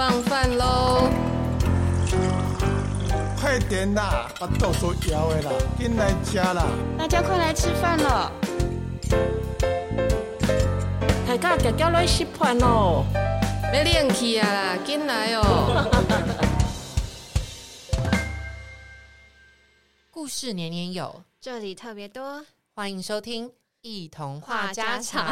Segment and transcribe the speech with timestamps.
[0.00, 1.10] 放饭喽！
[3.38, 6.66] 快点啦，把豆腐摇的啦，进来吃啦！
[6.96, 8.32] 大家快来吃饭了！
[11.28, 13.04] 大家脚脚来吃饭喽！
[13.74, 15.90] 要练气啊，进来哦！
[20.10, 22.42] 故事年年有，这里特别多，
[22.74, 25.26] 欢迎收听一童话家常。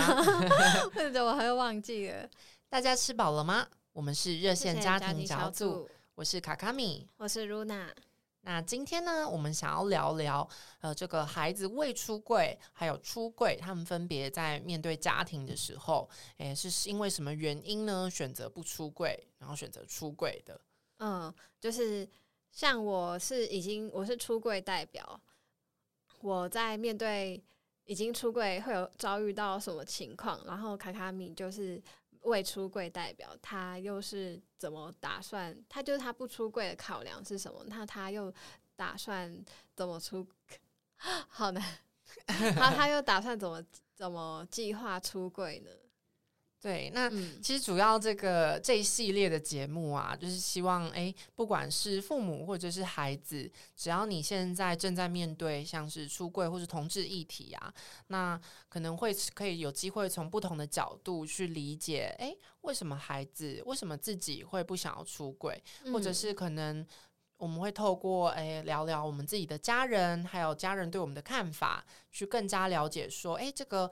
[0.95, 2.29] 或者 我还会忘记了，
[2.69, 3.67] 大家吃饱了吗？
[3.99, 7.93] 我们是热线家庭小组，我是卡卡米，我是露娜。
[8.43, 10.49] 那今天呢，我们想要聊聊，
[10.79, 18.09] 呃，这个孩子未出柜还有出柜，他们分别在面对家庭的时候，诶，是因为什么原因呢？
[18.09, 20.61] 选择不出柜，然后选择出柜的。
[20.99, 22.09] 嗯，就是
[22.53, 25.21] 像我是已经我是出柜代表，
[26.21, 27.43] 我在面对
[27.85, 31.83] 已经出柜会有遭遇到什么情况，然后卡卡米就是。
[32.23, 35.57] 未出柜代表他又是怎么打算？
[35.69, 37.65] 他就是他不出柜的考量是什么？
[37.67, 38.33] 那他又
[38.77, 39.45] 打算
[39.75, 40.27] 怎么出？
[40.97, 41.63] 好难。
[42.27, 43.63] 他他又打算怎么
[43.95, 45.71] 怎么计划出柜呢？
[46.61, 47.09] 对，那
[47.41, 57.73] 其实主要这个这一系列的节目啊，就是希望诶，不管是父母或者是孩子，只要你现在正在面对像是出柜或是同志议题啊，
[58.09, 65.63] 那可能会可以有机会从不同的角度去理解，诶，为什么孩子为什么自己会不想要出柜，
[65.93, 66.85] 或者是可能
[67.37, 73.89] 我们会透过诶聊聊我们自己的家人，还有家人对我们的看法，去更加了解说，诶，这个。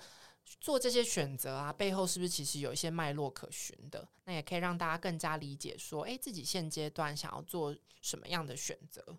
[0.60, 4.08] 做这些选择啊，背后是不是其实有一些脉络可循的？
[4.24, 9.18] 那也可以让大家更加理解说，诶，自己现阶段想要做什么样的选择？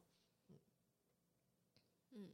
[2.11, 2.29] 嗯，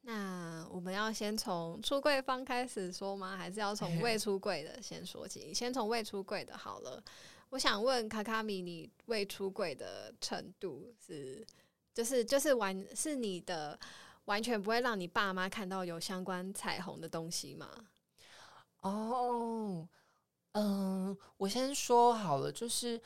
[0.00, 3.36] 那我们要先从出柜方开始说吗？
[3.36, 5.52] 还是要从 未出柜的先说起？
[5.52, 7.02] 先从未出柜的好了。
[7.50, 11.46] 我想问卡卡米，你未出柜的程度是，
[11.92, 13.78] 就是就是完是你的。
[14.26, 17.68] 完全不会让你爸妈看到有相关彩虹的东西吗？
[18.80, 19.88] 哦，
[20.52, 23.00] 嗯，我先说好了，就是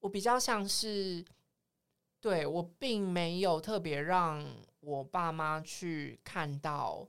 [0.00, 1.24] 我比较像是，
[2.20, 4.44] 对，我并没有特别让
[4.80, 7.08] 我爸妈去看到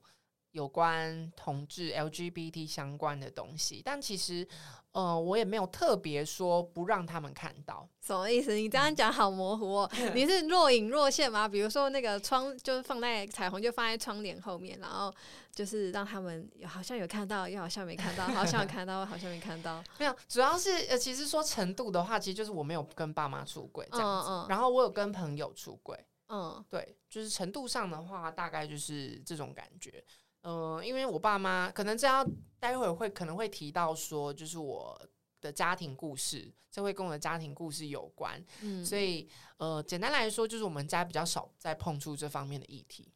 [0.51, 4.47] 有关同志 LGBT 相关的东西，但其实。
[4.95, 8.53] 呃，我也没有特别说不让他们看到，什么意思？
[8.53, 9.91] 你这样讲好模糊哦。
[10.13, 11.45] 你是若隐若现吗？
[11.49, 15.13] 比如说那个窗，就是放在彩虹，就放在窗帘后面，然后
[15.51, 19.83] 就是让他们好像有看到，又好像没看到，好像有看到，好像没看到。
[19.99, 30.01] 没有，主要是呃，其实说程度的话，其实就是我没有跟爸妈出轨这样子，嗯嗯，然后我有跟朋友出轨，嗯，对，就是程度上的话，大概就是这种感觉。
[30.47, 32.23] 嗯、呃，因为我爸妈可能这样，
[32.59, 34.95] 待会儿会可能会提到说，就是我
[35.41, 38.39] 的家庭故事，这会跟我的家庭故事有关。
[38.61, 43.11] 嗯，所以呃，简单来说，就是我们家比较少在碰触这方面的议题。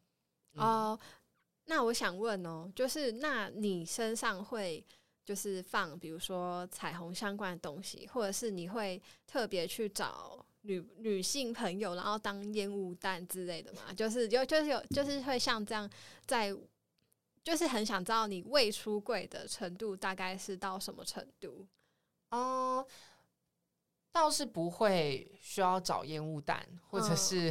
[0.55, 0.99] 嗯、哦，
[1.65, 4.83] 那我想问哦，就是那你身上会
[5.23, 13.93] 就是放，比如说彩虹相关的东西，或者是你会特别去找女女性朋友，然后当烟雾弹之类的嘛？
[13.93, 15.87] 就是有，就是有，就是会像这样
[16.25, 16.55] 在。
[17.43, 21.65] 就是很想知道你未出柜的程度大概是到什么程度？
[22.31, 22.91] 哦、uh，
[24.11, 27.49] 倒是不会需要找烟雾弹，或者是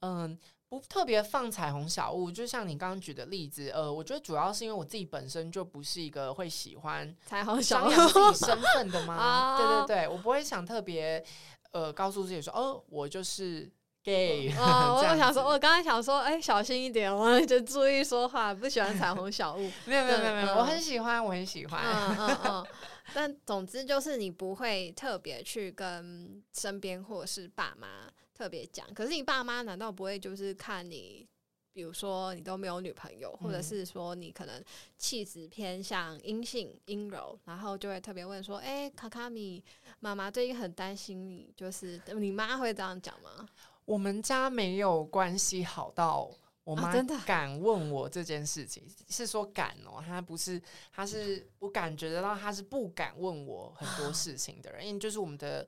[0.00, 2.30] 嗯、呃，不特别放彩虹小物。
[2.30, 9.56] 就像你刚刚举的例子，呃，我觉得主要是因为我自己本身就不是一个会喜欢彩虹小物自己身 份的嘛。
[9.56, 11.24] 对对对，我不会想特别
[11.70, 13.70] 呃告诉自己说，哦，我就是。
[14.08, 19.70] Gay 哦， 我想说，我刚才想说，哎、欸，小心一点，我 就注意说话，不喜欢彩虹小物。
[19.84, 21.82] 没有没有没有没有，我很喜欢，我很喜欢。
[21.84, 22.66] 嗯嗯嗯。
[23.12, 28.86] 但总之就是你不会特别去跟身边或者是爸妈特别讲。
[28.94, 31.26] 可是你爸妈难道不会就是看你，
[31.72, 34.62] 比如说你都没有女朋友，或者是说你可能
[34.98, 39.64] 气质偏向阴性阴柔，然后就会特别问说，哎、欸，卡卡米
[40.00, 43.48] 妈妈最近很担心你，就是你妈会这样讲吗？
[43.88, 46.30] 我们家没有关系好到
[46.62, 46.92] 我妈
[47.24, 50.60] 敢问我这件事情，哦、是说敢哦，她不是，
[50.92, 55.66] 她是我感觉得到她是不敢问我很多事情的人，因为就是我们的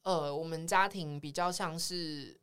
[0.00, 2.40] 呃，我们家庭比较像是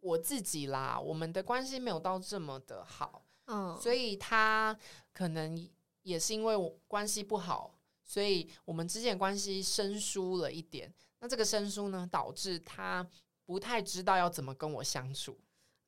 [0.00, 4.78] 我自己啦，我们的关系没有到这么的好，嗯，所以她
[5.14, 5.66] 可能
[6.02, 13.08] 也是因为我关系不好，所以我们之间关系生疏了一点，那这个生疏呢，导致她。
[13.46, 15.38] 不太知道要怎么跟我相处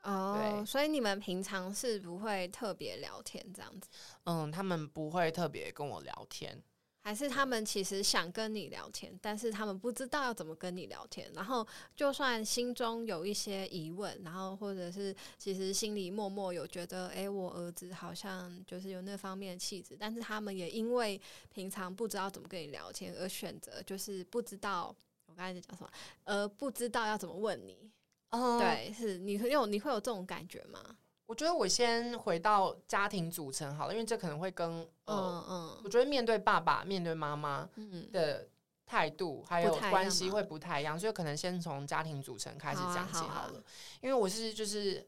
[0.04, 3.88] 哦，oh, 所以你们平常是不会特别聊天这样子？
[4.24, 6.62] 嗯，他们不会特别跟我聊天，
[7.00, 11.30] 还是他们其实想跟你聊天，但是他们不知道要怎么跟你聊天。
[11.34, 11.66] 然后
[11.96, 21.20] 就算心中有一些疑问，然后或者是其实心里默默有觉得，哎，我儿子好像就是有那方面的气质，但是他们也因为
[21.50, 25.07] 平常不知道怎么跟你聊天，而选择就是不知道我
[25.38, 25.90] 刚才在讲什么，
[26.24, 27.88] 呃不知道要怎么问你。
[28.30, 30.96] 哦，对，是你会有你会有这种感觉吗？
[31.26, 34.68] 我觉得我先回到家庭组成好了，因为这可能会跟
[35.04, 37.68] 呃，嗯嗯，我觉得面对爸爸、面对妈妈
[38.10, 38.48] 的
[38.84, 43.30] 态度还有关系会不太一样，所以可能先从家庭组成开始讲起好了。
[43.30, 43.62] 好啊好啊，
[44.00, 45.06] 因为我是就是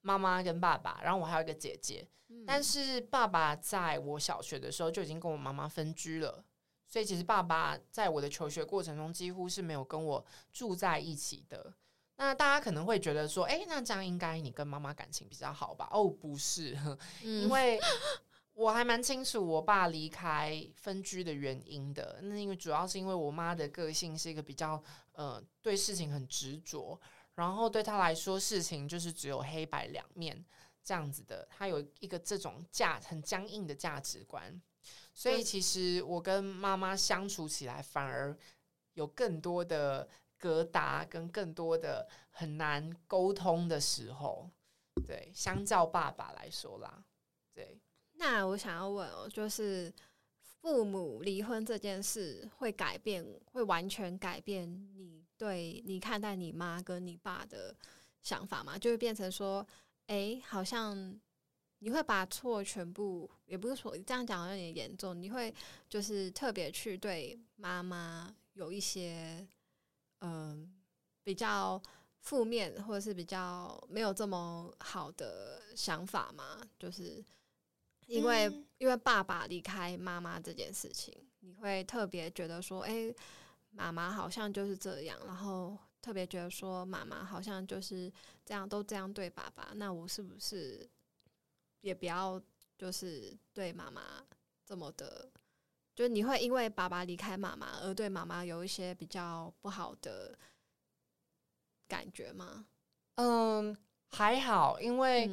[0.00, 6.42] 妈妈跟爸爸，然后我还有一个姐姐，嗯，但是爸爸在我小学的时候就已经跟我妈妈分居了，
[6.88, 11.72] 所以其实爸爸在我的求学过程中几乎是没有跟我住在一起的。
[12.16, 15.88] 那大家可能会觉得说，哎，那这样应该你跟妈妈感情比较好吧？
[15.92, 16.76] 哦，不是，
[17.22, 17.78] 因为
[18.54, 22.18] 我还蛮清楚我爸离开分居的原因的。
[22.22, 24.82] 那因为主要是因为我妈的个性是一个比较
[25.12, 26.98] 呃对事情很执着，
[27.36, 30.44] 然后对她来说事情就是只有黑白两面
[30.82, 31.46] 这样子的。
[31.48, 34.60] 她有一个这种价很僵硬的价值观，
[35.18, 38.36] 所以其实我跟妈妈相处起来反而
[38.92, 40.08] 有更多的。
[40.40, 44.48] 疙瘩跟更多的很难沟通的时候，
[45.04, 47.02] 对，相较爸爸来说啦，
[47.52, 47.76] 对。
[48.12, 49.92] 那我想要问哦，就是
[50.60, 57.74] 父母离婚这件事会改变，会完全改变你对你看待你妈跟你爸的
[58.22, 58.78] 想法吗？
[58.78, 59.66] 就会变成说，
[60.06, 61.18] 哎，好像
[61.78, 65.54] 你会把错全部，也不是说这样讲有点严重，你会
[65.88, 69.46] 就是特别去对妈妈有一些。
[70.20, 70.68] 嗯，
[71.22, 71.80] 比较
[72.22, 77.24] 负面或者是比较没有这么好的想法嘛，就是
[78.08, 83.16] 因为、嗯、因为爸爸离开妈妈这件事情，你会特别觉得说，哎、欸，
[83.70, 88.12] 妈妈好像就是这样，然后特别觉得说，妈妈好像就是
[88.44, 90.84] 这样，都这样对爸爸，那我是不是
[91.80, 92.40] 也不要
[92.76, 94.02] 就是对妈妈
[94.64, 95.30] 这么的？
[95.94, 100.38] 就是你会因为爸爸离开妈妈而对妈妈有一些比较不好的
[101.88, 102.66] 感觉吗？
[103.16, 103.76] 嗯，
[104.06, 105.28] 还好，因为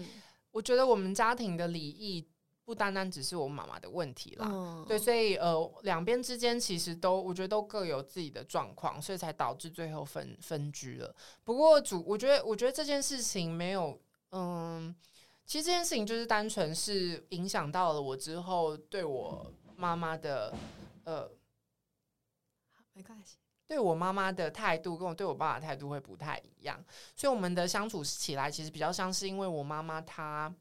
[0.50, 2.28] 我觉得我们家庭的礼仪
[2.64, 4.50] 不单单只是我妈妈的问题啦。
[4.52, 11.16] 嗯、对，所以呃，两边之间其实都我觉得都各有自己的状况，所以才导致最后分分居了。
[11.44, 14.02] 不过主，我觉得我觉得这件事情没有，
[14.32, 14.96] 嗯，
[15.46, 19.52] 其实这件事情就是单纯是影响到了我之后对我。
[19.78, 20.56] 妈妈的
[21.04, 21.30] 呃，
[22.94, 23.36] 没关系。
[23.68, 26.82] 对我妈妈的态度跟我对我爸爸态度会不太一样，
[27.14, 30.56] 所以我们的相处起来其实比较像是因为我妈妈她，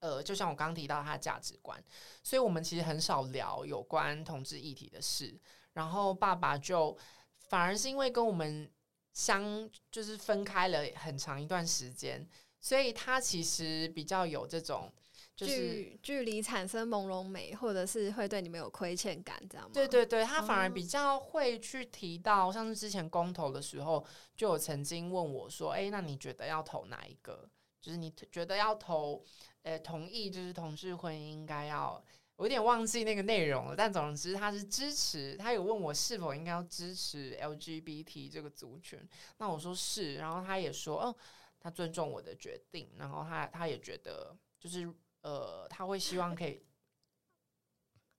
[0.00, 1.82] 呃，就像我刚刚提到她的价值观，
[2.22, 5.40] 所以我们其实很少聊有关同志议题的事。
[5.72, 6.94] 然后爸爸就
[7.38, 8.70] 反而是因为跟我们
[9.14, 9.42] 相
[9.90, 12.28] 就是分开了很长一段时间，
[12.68, 14.92] 所以他其实比较有这种。
[15.38, 19.70] 就是距离产生朦胧美，或者是会对你们有亏欠感，这样吗？
[19.72, 24.04] 对对对，他反而比较会去提到，像是之前公投的时候，
[24.36, 27.48] 就有曾经问我说：“哎，那你觉得要投哪一个？
[27.80, 29.22] 就是你觉得要投，
[29.62, 32.02] 呃，同意就是同志婚姻应该要……
[32.34, 38.98] 我有点忘记那个内容了，但总之他是支持，他有问我是否应该要支持 LGBT 这个族群，
[39.36, 41.16] 那我说是，然后他也说，哦，
[41.60, 44.92] 他尊重我的决定，然后他他也觉得就是。
[45.22, 46.62] 呃，他会希望可以，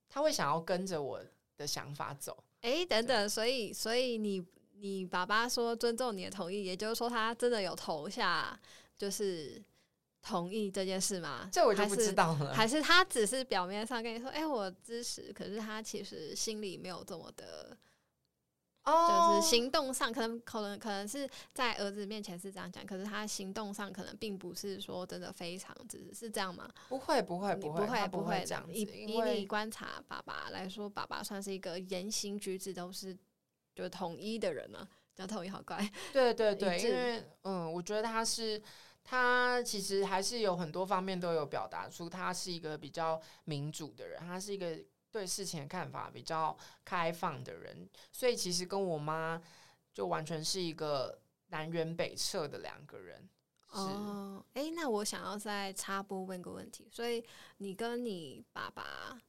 [0.09, 1.23] 他会想要跟着我
[1.55, 2.43] 的想法走。
[2.59, 8.59] 哎、欸，等等，所以，所以你你爸爸说尊重你的同意，也就是说他真的有投下
[8.97, 9.63] 就是
[10.21, 11.49] 同意这件事吗？
[11.53, 12.53] 这我就不知道了。
[12.53, 17.75] 还是，还是他只是表面上跟你说，哎、欸，我支持，可是他其实心里没有这么的。
[18.89, 26.69] 就是行动上可能可能可能是在儿子面前是这样讲，可是他行动上可能并不是说真的非常支持，是这样吗？
[26.87, 28.73] 不会不会不会不会不会这样子。
[28.73, 33.17] 以以你观察爸爸来说，爸爸算是一个言行举止都是
[33.75, 35.77] 就统一的人呢，讲统一好乖。
[36.11, 38.61] 对 对对，因为嗯，我觉得他是
[39.03, 44.77] 他其实还是有很多方面都有表达出他是一个比较民主的人，他是一个。
[45.11, 49.41] 对事情的看法比较开放的人，所以其实跟我妈
[49.93, 53.27] 就完全是一个南辕北辙的两个人。
[53.71, 57.23] 哦，哎，那我想要再插播问个问题，所以
[57.57, 59.19] 你跟你爸爸、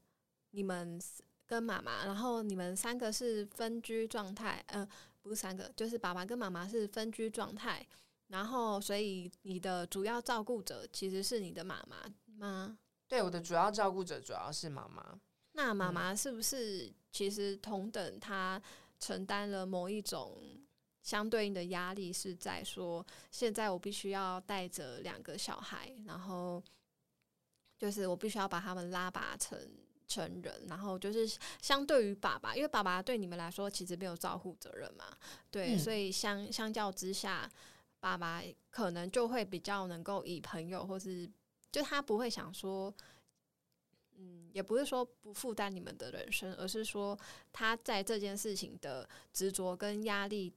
[0.52, 0.98] 你们
[1.46, 4.86] 跟妈妈，然后你们三个是分居状态，呃，
[5.20, 7.86] 不是三个，就是爸爸跟妈妈是分居状态，
[8.28, 11.96] 然后所以你的主要照顾者其实是你的妈妈
[12.38, 12.78] 吗？
[13.08, 15.20] 对，我的主要照顾者主要是妈妈。
[15.62, 18.60] 那妈妈是不是其实同等她
[18.98, 20.38] 承担了某一种
[21.02, 22.10] 相对应的压力？
[22.10, 26.62] 是在说，现在我必须要带着两个小孩，然后
[27.78, 29.58] 就是我必须要把他们拉拔成
[30.08, 31.28] 成人，然后就是
[31.60, 35.04] 相对于爸爸，因为爸爸对你们来说其实没有照护责任嘛，
[35.50, 37.46] 对，嗯、所以相相较之下，
[38.00, 41.30] 爸爸可能就会比较能够以朋友或是
[41.70, 42.92] 就他不会想说。
[44.22, 47.18] 嗯，也不是说不负担你们的人生，而是说
[47.50, 50.52] 他在这件事情的执着跟压力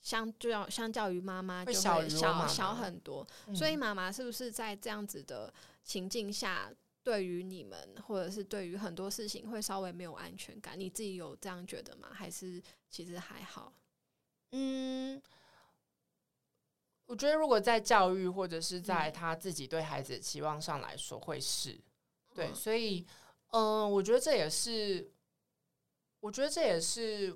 [0.00, 3.24] 相就要相较于妈妈就会小小，小很多。
[3.46, 5.54] 嗯、所以妈妈是不是在这样子的
[5.84, 6.72] 情境下，
[7.04, 10.76] 对于你们或者是对于很多事情会稍微没有安全感？
[10.76, 12.08] 你自己有这样觉得吗？
[12.12, 13.72] 还是其实还好？
[14.50, 15.22] 嗯，
[17.06, 21.78] 我觉得如果在教育或者是在他自己对孩子的期望上来说，会是。
[22.34, 23.06] 对，所以，
[23.52, 25.12] 嗯、呃，我觉得这也是，
[26.20, 27.34] 我觉得这也是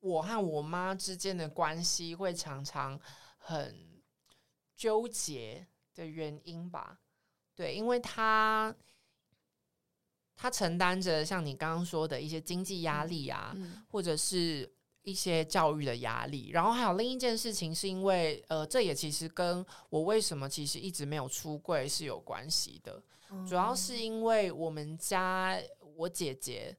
[0.00, 2.98] 我和我妈之间的关系会常常
[3.36, 4.02] 很
[4.74, 6.98] 纠结的原因吧。
[7.54, 8.74] 对，因为她，
[10.34, 14.74] 她承担着像你刚刚说的一些经济压力啊，嗯、或者是。
[15.04, 23.02] 一些教育的压力，然后还有另一件事情，是因为呃，这也其实跟我为什么其实一直没有出柜是有关系的。
[23.32, 25.58] 嗯、主要是因为我们家
[25.96, 26.76] 我姐姐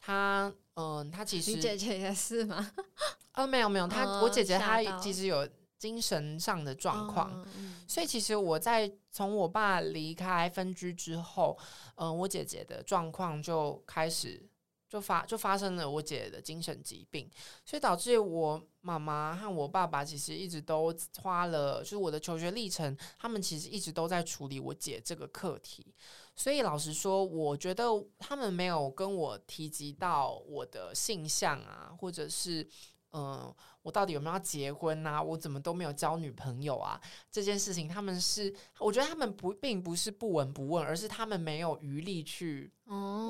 [0.00, 2.72] 她，嗯、呃，她其实你姐姐也是吗？
[3.32, 5.48] 呃，没有没有，她、哦、我姐姐她其实有
[5.78, 7.44] 精神上的状况，
[7.86, 11.58] 所以其实我在从我爸离开分居之后，
[11.96, 14.48] 嗯、呃，我姐姐的状况就开始。
[14.88, 17.30] 就发就发生了我姐的精神疾病，
[17.64, 25.94] 所以导致我妈妈和我爸爸其实一直都花了，就是我的求学历程，他们其实一直都在处理我姐这个课题。
[26.34, 27.84] 所以老实说，我觉得
[28.18, 32.68] 他们没有跟我提及到我的性向啊，或者是。
[33.12, 33.54] 嗯，
[33.86, 35.22] 我到底有没有要结婚啊？
[35.22, 37.00] 我怎么都没有交女朋友啊？
[37.30, 42.72] 这件事情，他们是，我觉得他们不并不是不闻不问，而是他们没有余力去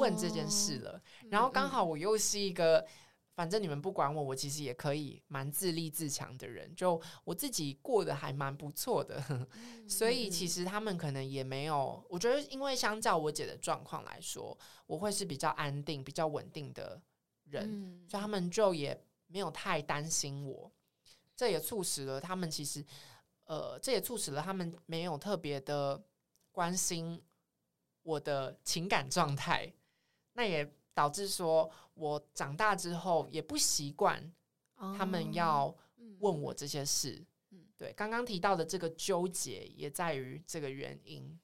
[0.01, 0.93] 问这件事了。
[0.93, 2.87] 哦、然后刚好我又是一个，嗯、
[3.35, 9.23] 反正你们不管我，我其实也可以蛮自立自强的人，就我自己过得还蛮不错的。
[9.29, 16.99] 嗯、所以其实他们可能也没有，我觉得因为相较我姐的状况来说，我会是比较安定、比较稳定的
[17.45, 18.99] 人，嗯、所以他们就也。
[19.29, 20.71] 没有太担心我，
[21.35, 22.85] 这也促使了他们其实，
[23.45, 26.01] 呃，这也促使了他们没有特别的
[26.53, 27.21] 关心
[28.03, 29.73] 我的情感状态。
[30.33, 34.33] 那也导致说我长大之后也不习惯
[34.97, 35.75] 他们要
[36.21, 37.25] 问我这些事。
[37.51, 41.39] 嗯对，刚刚提到的这个纠结也在于这个原因。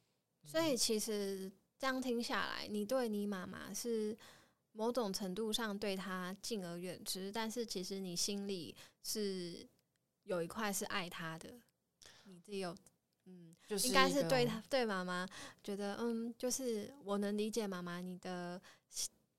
[0.45, 4.17] 所以其实这样听下来，你对你妈妈是。
[4.73, 9.69] 某种程度上对他敬而远之，但是其实你心里是
[10.25, 11.61] 有一块是爱他的，
[12.25, 12.75] 你自己有，
[13.27, 15.29] 嗯，就是应该是对他对妈妈
[15.63, 18.61] 觉得，嗯，就是我能理解妈妈你的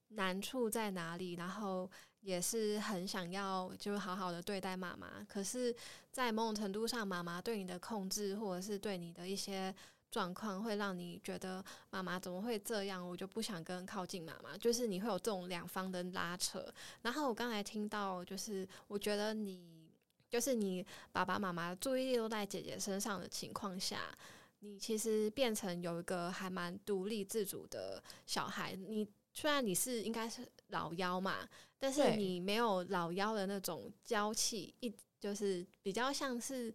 [0.10, 1.90] 难处在哪里，然后
[2.22, 5.76] 也是很想要就好好的对待妈妈，可是，
[6.12, 9.74] 在某种程度上，妈妈对你的控制或者是对你的一些。
[10.14, 13.04] 状况会让你觉得妈妈怎么会这样？
[13.04, 16.64] 我就不想跟靠近妈妈，就是你会有这种两方的拉扯。
[17.02, 19.90] 然后我刚才听到，就是我觉得你
[20.30, 24.16] 就是你爸爸妈妈注意力都在姐姐身上的情况下，
[24.60, 28.76] 你其实变成有一个还蛮独立自主的小孩。
[28.76, 31.38] 你虽然你是应该是老幺嘛，
[31.80, 36.72] 但是你没有老幺的那种娇气，一就是比较像是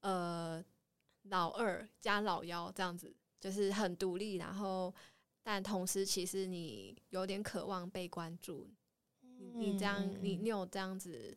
[0.00, 0.64] 呃。
[1.24, 4.92] 老二加老幺这样子，就是很独立，然后
[5.42, 8.68] 但同时其实你有点渴望被关注。
[9.20, 11.36] 你、你这样，你你有这样子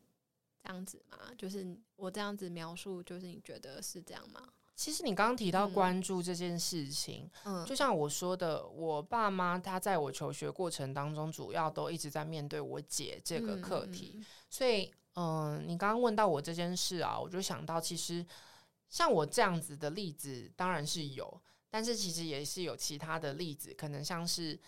[0.62, 1.18] 这样子吗？
[1.38, 4.42] 就是我这样子描述，就是你觉得是这样吗？
[4.74, 18.26] 其实你刚刚提到关注这件事情，嗯，就像我说的，我爸妈他在我求学过程当中，主要都一直在面对我姐这个课题，嗯、所以，嗯，你刚刚问到我这件事啊，我就想到其实。
[18.96, 24.58] 像我这样子的例子当然是有，但是其实也是有其他的例子，可能像是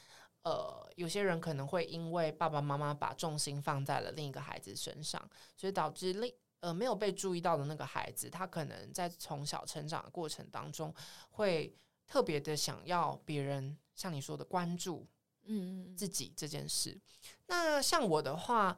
[0.43, 5.19] 呃，有些人可能会因为爸爸妈妈把重心放在了另一个孩子身上，
[5.57, 6.31] 所以导致另
[6.61, 10.95] 呃没有被注意到的那个孩子，他可能在从小成长的过程当中，
[11.31, 11.75] 会
[12.07, 15.07] 特别的想要别人像你说的关注，
[15.45, 16.91] 嗯自己这件事。
[16.91, 17.01] 嗯、
[17.47, 18.77] 那像我的话，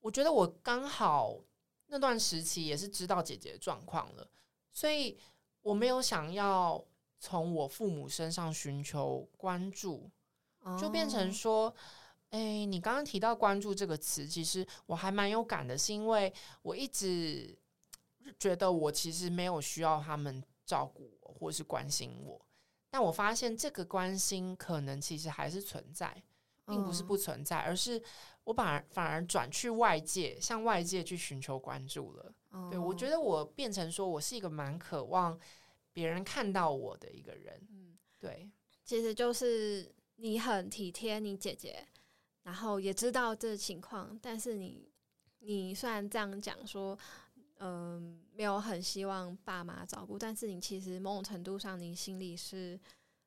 [0.00, 1.38] 我觉得我刚好
[1.88, 4.30] 那段时期也是知道姐姐的状况了。
[4.72, 5.18] 所以
[5.62, 6.82] 我没有想要
[7.18, 10.10] 从我父母身上寻求关注，
[10.80, 11.74] 就变成说，
[12.30, 16.32] 哎、欸，你刚刚提到关注这个词，其实我还蛮有感的，是因为
[16.62, 17.58] 我一直
[18.38, 22.40] 觉得我其实没有需要他们照顾我或是关心我，
[22.90, 26.22] 但我发现这个关心可能其实还是存在，
[26.68, 28.00] 并不是不存在，而是
[28.44, 32.34] 我反而反而转去外界，向外界去寻求关注了。
[32.70, 35.38] 对，我觉得我变成说我是一个蛮渴望
[35.92, 37.60] 别人看到我的一个人。
[37.70, 38.50] 嗯对，
[38.84, 41.86] 其实就是你很体贴你姐姐，
[42.42, 44.90] 然后也知道这情况，但是你
[45.38, 46.98] 你虽然这样讲说，
[47.58, 52.80] 嗯、呃，没有很希望爸妈照顾，但是你其实某种程度上，你心里是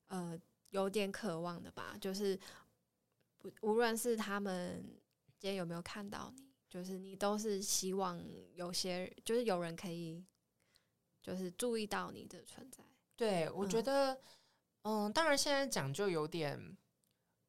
[0.07, 0.37] 呃
[0.71, 1.95] 有点渴望的吧？
[2.01, 2.37] 就是
[3.41, 4.83] 不无论是他们
[5.39, 10.23] 今天有没有看到你，就是你都是希望有些就是有人可以
[11.21, 12.83] 就是注意到你的存在。
[13.15, 14.13] 对，我觉得。
[14.13, 14.17] 嗯
[14.83, 16.75] 嗯，当然，现在讲就有点，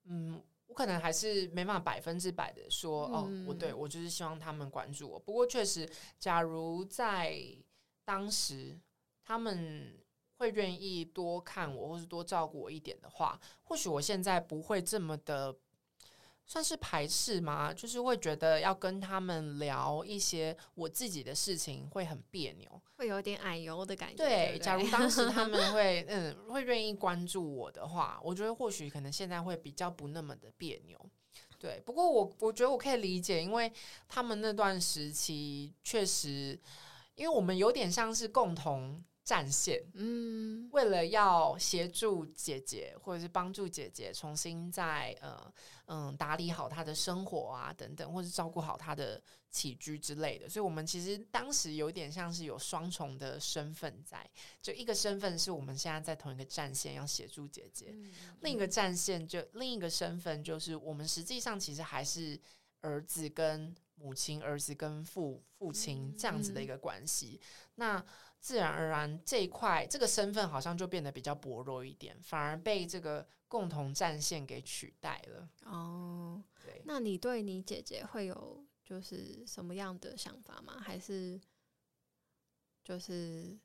[0.05, 5.19] 嗯，我可能还是没办法百分之百的说，嗯、哦，我对我就是希望他们关注我。
[5.19, 7.43] 不过，确实，假如在
[8.05, 8.79] 当时
[9.25, 9.99] 他们
[10.37, 15.57] 会愿意多看我，或是多照顾我一点的话，或许我现在不会这么的。
[16.47, 17.73] 算是排斥吗？
[17.73, 24.17] 就是会觉得要跟他们聊一些我自己的事情会很别扭，会有点矮油的感觉。
[24.17, 30.99] 对，对对，假如当时他们 会嗯会愿意关注我的话，我觉得或许可能现在会比较不那么的别扭。
[31.59, 33.73] 对，不过我我觉得我可以理解，因为
[34.09, 36.61] 他们那段时期确实，
[37.15, 39.03] 因为我们有点像是共同。
[39.25, 45.55] 战线，嗯，为了要协助姐姐，或者是帮助姐姐重新在呃
[45.87, 54.29] 嗯打理好她的生活啊等等，或是照顾好她的起居之类的，所以我们其实当时有点像是有双重的身份在，
[54.61, 62.37] 就一个身份是我们现在在同一个战线要协助姐姐，嗯，另一个战线就另一个身份就是我们实际上其实还是
[62.81, 68.05] 儿子跟母亲，儿子跟父父亲这样子的一个关系，嗯，那。
[68.43, 75.49] 自然而然，这一块这个身份好像就变得比较薄弱一点，反而被这个共同战线给取代了。
[75.65, 80.81] 哦，对，那你对你姐姐会有就是什么样的想法吗？
[80.81, 81.41] 还是
[82.83, 83.57] 就是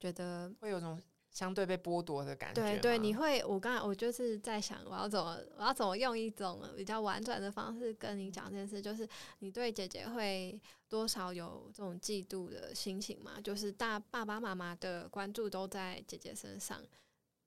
[0.00, 1.00] 觉得会有种？
[1.30, 2.60] 相对被剥夺的感觉。
[2.60, 13.40] 对对，你会，我刚才我就是在想，我要怎么，我要怎么用一种比较婉转的方式跟你讲这件事，就是你对姐姐会多少有这种嫉妒的心情吗？
[13.42, 16.80] 就是大爸爸妈妈的关注都在姐姐身上，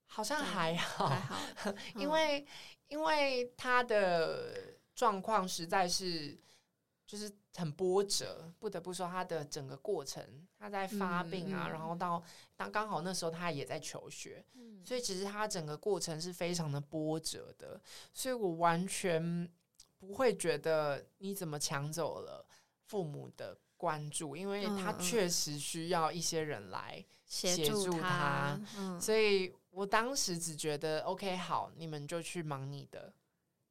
[0.06, 2.46] 好像还好，还好，因为
[2.88, 6.36] 因为她的状况实在是。
[7.14, 10.20] 就是很波折，不得不说他的整个过程，
[10.58, 11.70] 他在发病啊，嗯。
[11.70, 12.20] 嗯、然后到
[12.56, 17.80] 当刚好那时候他也在求学，嗯、所以其实他整个过程是非常的波折的，
[18.12, 19.48] 所以我完全
[19.96, 22.44] 不会觉得你怎么抢走了
[22.82, 28.58] 父母的关注，因为他确实需要一些人来协助他，
[29.00, 33.14] 所以我当时只觉得 OK，好，你们就去忙你的。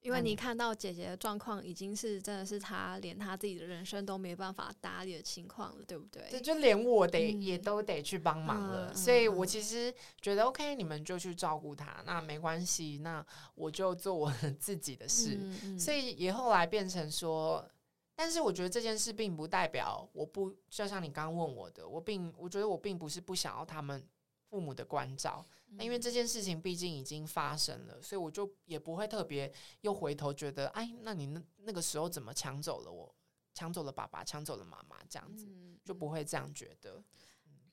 [0.03, 6.21] 因为你看到姐姐的状况，已经是真的是她连她自己的人生都没办法打理的情况了，对不对？
[6.29, 15.39] 对，就连我得、嗯、也都得去帮忙了，嗯、所以我其实觉得 OK，你们就去照顾她，那没关系，那我就做我自己的事。
[15.79, 17.65] 所以也后来变成说，
[18.13, 24.05] 但是我觉得这件事并不代表我不，就像你刚刚问我的，我并我觉得我并不是不想要他们
[24.49, 25.45] 父母的关照。
[25.79, 33.13] 因为这件事情毕竟已经发生了，所以我就也不会特别又回头觉得，哎，那你那那个时候怎么抢走了我，
[33.53, 35.47] 抢走了爸爸，抢走了妈妈，这样子
[35.83, 37.03] 就不会这样觉得。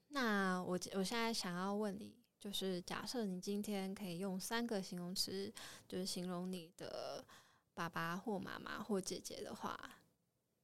[0.08, 5.52] 那我我现在想要问你，就是假设你今天可以用三个形容词，
[5.86, 7.24] 就是形容你的
[7.74, 9.78] 爸爸或妈妈或姐姐的话，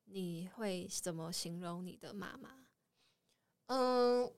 [0.07, 2.67] 你会怎么形容你的妈妈？
[3.67, 4.33] 嗯，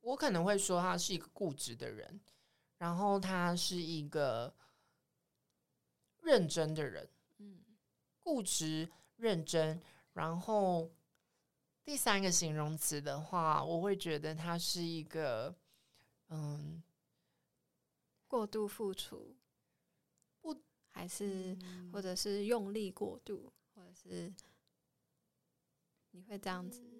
[0.00, 2.20] 我可能会说她是一个固执的人。
[2.84, 4.54] 然后他是一个
[6.20, 7.64] 认真的人，嗯，
[8.18, 9.80] 固执、认真。
[10.12, 10.92] 然后
[11.82, 15.56] 第三个形容词的话，我会觉得他是一个，
[16.28, 16.82] 嗯，
[18.28, 19.34] 过度付出，
[20.42, 20.54] 不
[20.90, 21.56] 还是
[21.90, 24.30] 或者是用力过度，或者是
[26.10, 26.93] 你会这样子。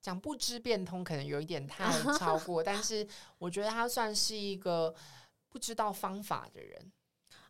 [0.00, 3.06] 讲不知变通可能有一点太 超过，但是
[3.38, 4.94] 我觉得他算是一个
[5.48, 6.92] 不知道方法的人。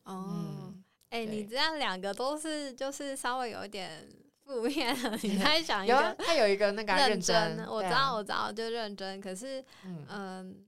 [0.05, 0.75] 哦，
[1.11, 4.09] 哎，你这样两个都是就是稍微有一点
[4.45, 4.97] 负面。
[5.23, 9.21] 你在想一个，他有一个那个认真，我知道，我知道，就认真。
[9.21, 9.65] 可是，
[10.09, 10.67] 嗯，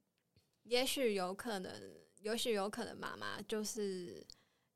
[0.64, 1.72] 也许有可能，
[2.20, 4.24] 也许有可能，妈妈就是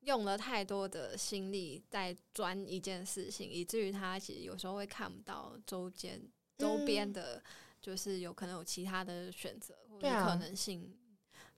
[0.01, 6.21] 用了太多的心力在钻一件事情，以至于他其实有时候会看不到周间
[6.59, 7.42] 周边的，
[7.81, 10.97] 就是有可能有其他的选择或者可能性。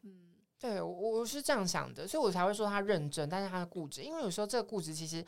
[0.03, 5.25] 嗯，对我我是这样想的，所以我才会说他认真，但是他的固执，因为有时候这个固执其实。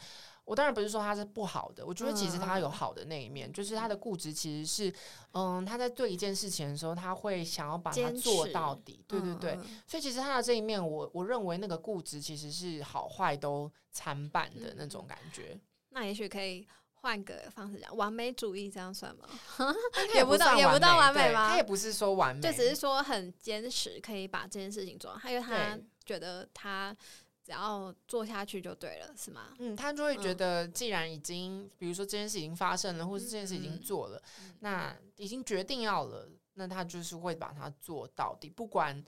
[0.46, 4.92] 我当然不是说他是不好的，我觉得其实他有好的那一面，嗯、就是他的固执其实是，
[5.32, 15.52] 嗯，他在对一件事情的时候，他会想要把它做到底，对对对，嗯、所以其实他的这一面，我我认为那个固执其实是好坏都参半的那种感觉。
[15.52, 16.66] 嗯、那也许可以
[17.00, 19.28] 换个方式讲，完美主义这样算吗？
[20.14, 21.48] 也不到也不到完美吗？
[21.48, 26.96] 他也不是说完美，就只是说很坚持，可以把这件事情做好，因为他觉得他。
[27.42, 29.54] 只要做下去就对了，是吗？
[29.58, 39.02] 嗯，他就会觉得，既然已经，嗯、比如说这件事已经发生了，或是这件事已经做了，嗯、那已经决定要了，那他就是会把它做到底，不管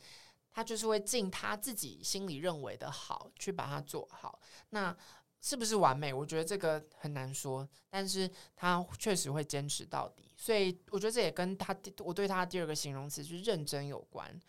[0.51, 4.41] 他就是会尽他自己心里认为的好去把它做好。
[4.71, 4.97] 那
[5.43, 6.15] 是不是完美？
[6.15, 10.33] 我觉得这个很难说，但是他确实会坚持到底。
[10.37, 14.41] 所以我觉得这也跟他我对他的第二个形容词就是认真有关。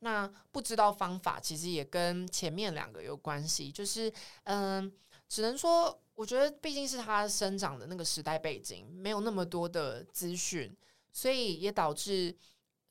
[0.00, 3.70] 那不知道方法，其实也跟前面两个有关系。
[3.70, 4.10] 就是，
[4.44, 4.90] 嗯，
[5.28, 10.74] 只能说，我觉得毕竟是他生长的那个时代背景，没有那么多的资讯，
[11.12, 12.34] 所以也导致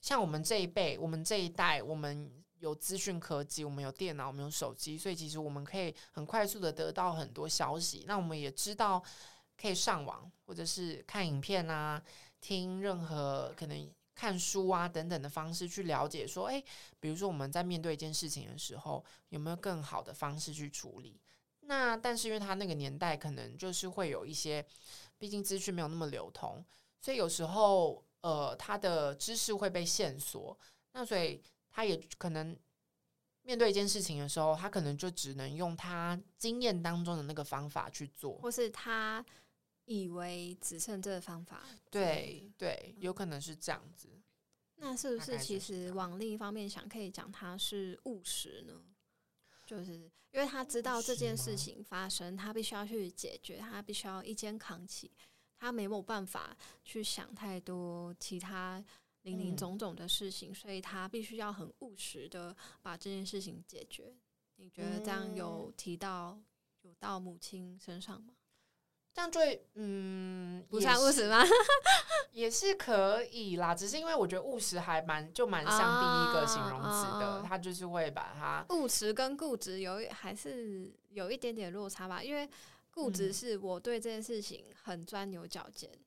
[0.02, 8.04] 像我们这一辈，我们这一代，我们有资讯科技，我们有电脑，我们有手机，所以其实我们可以很快速的得到很多消息。
[8.08, 9.04] 那我们也知道
[9.56, 12.02] 可以上网，或者是看影片啊，
[12.42, 13.92] 听任何可能。
[14.20, 16.66] 看书啊等等的方式去了解，说，诶，
[17.00, 21.22] 比如说我们在面对一件事情的时候，有没有更好的方式去处理？
[21.60, 24.66] 那但是因为他那个年代可能就是会有一些，
[25.20, 26.66] 毕竟资讯没有那么流通，
[27.00, 30.58] 所以有时候呃他的知识会被限缩，
[30.94, 31.40] 那所以
[31.78, 32.58] 他也可能
[33.44, 39.24] 面对一件事情的时候，他可能就只能用他经验当中的那个方法去做，或是他。
[39.90, 44.10] 以为只剩这个方法，对对，有可能是这样子。
[44.76, 48.74] 那是不是其实往另一方面想，可以讲他是务实呢？
[49.66, 49.94] 就是
[50.32, 55.10] 因为他知道这件事情发生，他必须要去解决，他必须要一肩扛起，
[55.58, 58.84] 他没有办法去想太多其他
[59.28, 64.16] 林林总总的事情，所以他必须要很务实的把这件事情解决。
[64.56, 66.40] 你觉得这样有提到
[66.84, 68.34] 有到母亲身上吗？
[69.14, 71.44] 这样最嗯，不算务实吗？
[72.32, 82.24] 也是可以啦，只是因为我觉得务实还蛮就蛮像第一个形容词的，他、啊、就是会把它务实跟固执有还是有一点点落差吧。
[82.24, 82.48] 因为
[82.92, 86.06] 固执是我对这件事情很钻牛角尖，嗯、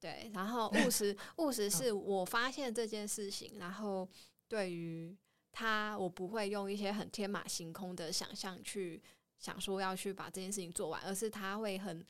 [0.00, 4.08] 对，然后务实务实是我发现这件事情，然后
[4.48, 5.16] 对于
[5.52, 9.02] 他，我不会用一些很天马行空的想象去。
[9.40, 12.04] 想说要去把这件事情做完，而是他会很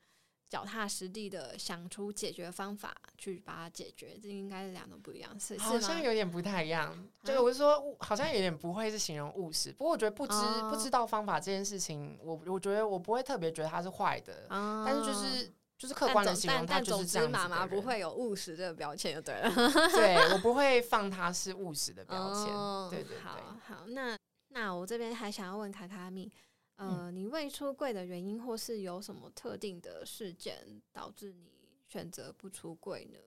[0.48, 5.54] 脚踏实地的想出解决方法去把它解决，这应该是两种不一样事。
[5.58, 7.06] 好像有点不太一样。
[7.22, 9.70] 就是我是说，好像有点不会是形容务实。
[9.70, 14.46] 不过我觉得不知、哦、不知道方法这件事情，我我觉得我不会特别觉得它是坏的。
[14.48, 17.32] 哦、但是就是就是客观的形容，他就是这样子。
[17.32, 19.50] 妈妈不会有务实这个标签就对了。
[19.94, 22.52] 对，我不会放他是务实的标签。
[22.52, 23.18] 哦、对对对。
[23.20, 26.30] 好，好，那那我这边还想要问卡卡米。
[26.76, 31.50] 呃，你未出柜的原因，或是有什么特定的事件导致你
[31.88, 33.18] 选择不出柜呢？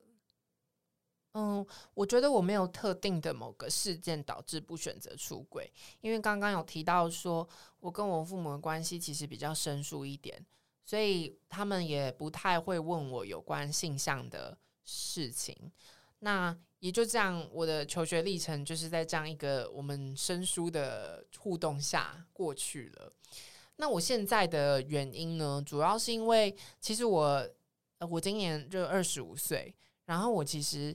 [1.33, 7.47] 嗯，我觉得我没有特定的某个事件导致不选择出柜，因为刚刚有提到说
[7.79, 10.45] 我跟我父母的关系其实比较生疏一点，
[10.91, 15.55] 所以他们也不太会问我有关性向的事情。
[16.19, 23.13] 那也就这样，我的求学历程就是在这样一个我们生疏的互动下过去了。
[23.77, 27.49] 那我现在的原因呢，主要是因为其实我，
[27.99, 29.73] 呃我今年就二十五岁，
[30.07, 30.93] 然后我其实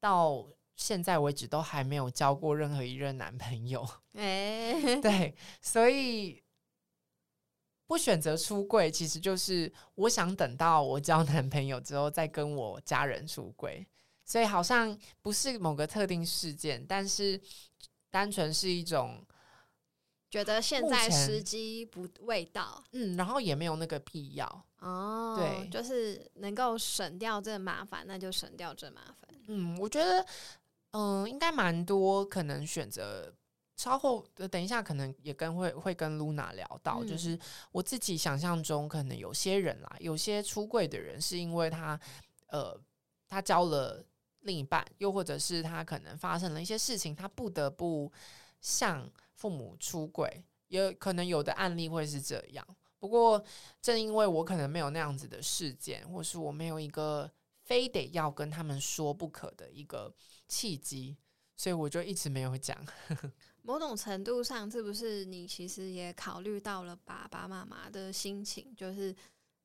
[0.00, 4.72] 到现在为止都还没有交过任何一任男朋友，哎，
[5.04, 6.42] 对，所以
[7.86, 13.86] 不选择出柜，其实就是我想等到我交男朋友之后再跟我家人出柜，
[14.24, 17.40] 所以好像不是某个特定事件，但是
[18.10, 19.24] 单纯是一种。
[20.30, 29.30] 觉得现在时机不未到，嗯，然后也没有那个必要哦，对，就是能够省掉这麻烦，那就省掉这麻烦。
[29.46, 30.26] 嗯，我觉得，
[30.90, 33.32] 嗯，应该蛮多可能选择。
[33.76, 37.38] 稍后等一下，可能也跟会会跟噜那聊到，嗯、就是
[37.72, 41.98] 我自己想象中，可能有些人啦，有些出柜的人是因为他，
[42.48, 42.78] 呃，
[43.28, 44.04] 他交了
[44.40, 48.12] 另一半，又或者是他可能发生了一些事情，他不得不
[48.60, 49.10] 向。
[49.36, 52.64] 父母出柜，也可能有的案例会是这样。
[53.00, 53.44] 不过，
[53.82, 57.28] 正因为我可能没有那样子的事件，或是我没有一个
[57.64, 60.10] 非得要跟他们说不可的一个
[60.46, 61.16] 契机，
[61.56, 62.78] 所以我就一直没有讲。
[63.64, 68.72] 某种程度上，是不是你其实也考虑到了爸爸妈妈的心情？
[68.76, 69.12] 就是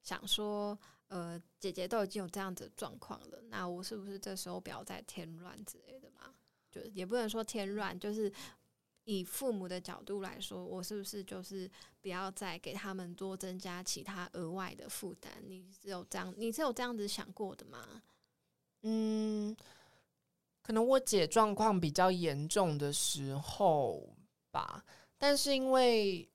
[0.02, 0.76] 想说，
[1.10, 6.34] 呃，姐姐都已经有这样子状况了，那我是不是这时候不要再添乱之类的嘛？
[6.72, 8.32] 就也不能说添乱，就是。
[9.06, 11.68] 以父母的角度来说，我是不是就是
[12.00, 15.32] 不要再给他们多增加其他额外的负担？
[15.48, 18.04] 你是有这样，你是有这样子想过的吗？
[18.84, 19.56] 嗯，
[20.70, 24.16] 可能我姐状况比较严重的时候
[24.52, 24.86] 吧，
[25.18, 26.30] 但是因为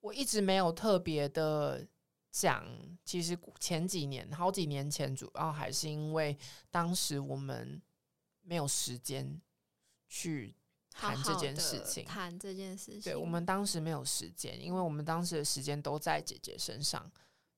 [0.00, 1.86] 我一直没有特别的
[2.32, 2.66] 讲，
[3.04, 6.36] 其实前几年、好几年前，主要还是因为
[6.68, 7.80] 当时我们
[8.42, 9.40] 没有时间
[10.08, 10.56] 去。
[10.90, 13.02] 谈这件事情，谈这件事情。
[13.02, 17.08] 对，我们当时没有时间，因为我们当时的时间都在姐姐身上，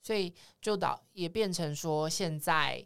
[0.03, 2.85] 所以就导也变成说，现在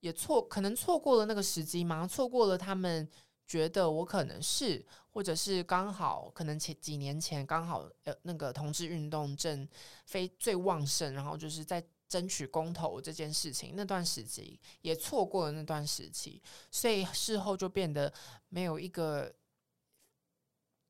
[0.00, 2.06] 也错，可能错过了那个时机吗？
[2.06, 3.08] 错过了他们
[3.46, 9.68] 觉得我可能是，或者是刚好可能前几年前刚好呃那个同志运动正
[10.06, 18.12] 非最旺盛，然后就是在争取公投这件事情那段时期也错过了那段时期，所以事后就变得
[18.48, 19.34] 没有一个。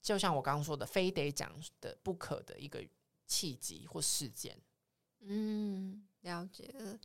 [0.00, 2.82] 就像我刚刚说的，非得讲的不可的一个
[3.26, 4.56] 契机或事件。
[5.20, 6.98] 嗯，了解了。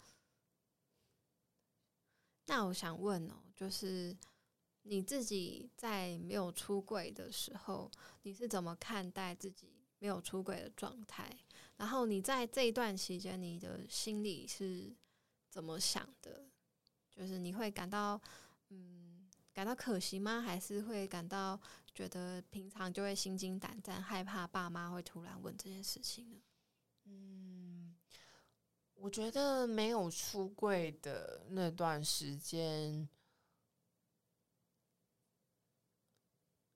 [2.46, 4.16] 那我想问哦，就是
[4.84, 7.90] 你自己在没有出柜的时候，
[8.24, 9.68] 你是怎么看待自己
[10.00, 11.30] 没有出柜的状态？
[11.78, 14.96] 然后你在这一段期间，你的心里是
[15.50, 16.46] 怎么想的？
[17.10, 18.20] 就是你会感到
[18.70, 20.42] 嗯，感到可惜吗？
[20.42, 21.60] 还是会感到？
[21.96, 26.38] 觉得平常就会心惊胆战，害怕爸妈会突然问这件事情呢？
[27.04, 27.43] 嗯，
[29.04, 33.06] 我觉得没有出柜的那段时间，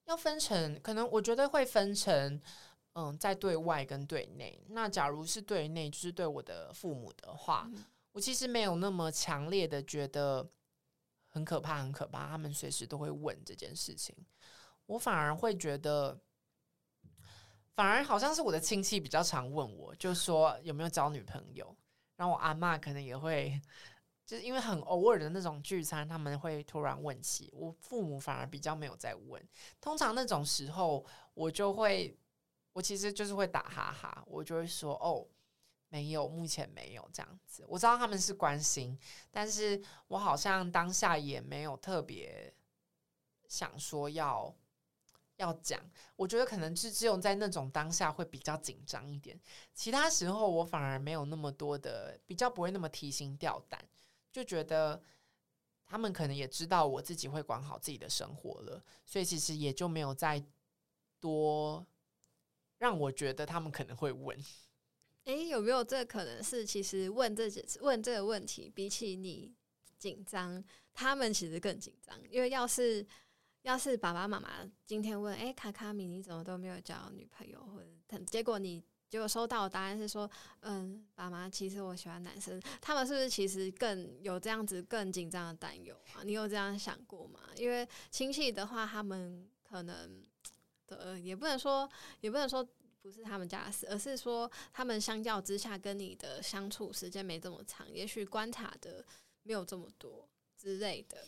[0.03, 2.41] 要分成，可能我觉得会分成，
[2.95, 4.61] 嗯，在对外跟对内。
[4.67, 10.45] 那假如是对内，就是对我的父母的话，嗯，我其实没有那么强烈的觉得
[11.29, 12.27] 很可怕，很可怕。
[12.27, 14.13] 他们随时都会问这件事情。
[14.87, 16.19] 我反而会觉得，
[17.73, 21.73] 反而好像是我的亲戚比较常问我，就说有没有交女朋友。
[22.17, 23.61] 然后我阿嬷可能也会，
[24.25, 27.49] 就是因为很偶尔的那种聚餐，他们会突然问起。
[27.53, 29.41] 我父母反而比较没有在问。
[29.79, 32.17] 通常那种时候，我就会，
[32.73, 35.25] 我其实就是会打哈哈，我就会说哦，
[35.89, 37.63] 没有，目前没有这样子。
[37.67, 38.99] 我知道他们是关心，
[39.31, 42.53] 但是我好像当下也没有特别
[43.47, 44.53] 想说要。
[45.37, 45.79] 要讲，
[46.15, 49.39] 我觉得可能是只有在那种当下会比较紧张一点，
[49.73, 53.79] 其他时候我反而没有那么多的，比较不会那么提心吊胆，
[54.31, 54.99] 就觉得
[55.85, 60.43] 他们可能也知道我自己会管好自己的生活了，所以其实也就没有再
[61.19, 61.85] 多
[62.79, 64.35] 让我觉得他们可能会问。
[65.25, 69.53] 诶，有没有这可能是，其实问这些问这个问题，比起你
[69.99, 73.05] 紧张，他们其实更紧张，因为要是。
[73.67, 77.59] 要是爸爸妈妈今天问，哎、卡卡米，你怎么都没有交女朋友？
[77.65, 80.29] 或者，结果你结果收到的答案是说，
[80.61, 82.61] 嗯，爸妈，其实我喜欢男生。
[82.79, 86.23] 他们是不是其实更有这样子更紧张的担忧啊？
[86.23, 87.41] 你有这样想过吗？
[87.57, 90.23] 因为亲戚的话，他们可能
[90.87, 91.89] 的也不能说，
[92.21, 92.65] 也不能说
[93.01, 99.03] 不是他们家的事，而是说他们相较之下跟你的相处时间没这么长，也许观察的
[99.43, 100.25] 没有这么多
[100.57, 101.27] 之类的。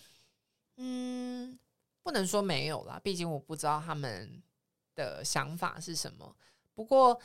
[0.77, 1.59] 嗯。
[2.01, 4.41] 不能说没有啦，毕竟我不知道他们
[4.95, 6.35] 的想法是什么。
[6.73, 7.19] 不过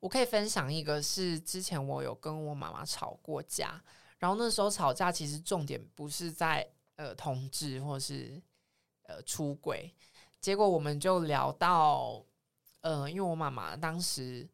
[0.00, 3.82] 我可以分享一个，是之前我有跟我妈妈吵过架，
[4.18, 8.40] 然后那时候吵架其实重点不是在呃同志或是
[9.02, 9.92] 呃出轨，
[10.40, 12.22] 结果我们就聊到
[12.82, 14.48] 呃，因为我妈妈当时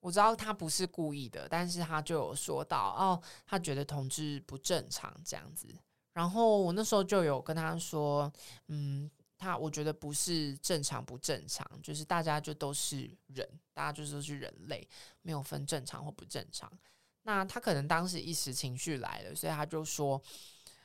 [0.00, 5.66] 我知道她不是故意的，但是她就有说到哦，她觉得同志不正常这样子，
[6.12, 8.30] 然后我那时候就有跟她说，
[8.66, 9.10] 嗯。
[9.40, 14.86] 他我觉得不是正常不正常，就是大家就都是人，大家就都是人类，
[15.22, 16.70] 没有分正常或不正常。
[17.22, 20.22] 那他可能当时一时情绪来了，所以他就说，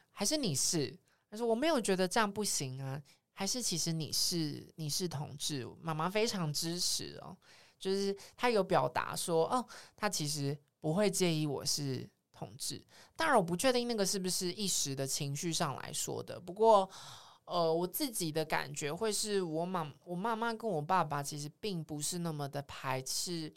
[0.09, 0.97] 还是你是，
[1.29, 3.01] 他说我没有觉得这样不行啊，
[3.33, 7.35] 还是其实你是你是同志，妈妈非常支持哦，
[7.77, 12.81] 就是他有表达说，哦，他其实不会介意我是同志。
[13.17, 16.89] 当然我不确定那个是不是一时的情绪上来说的，不过。
[17.45, 23.53] 呃，我自己的感觉会是我妈我妈妈跟我爸爸其实并不是那么的排斥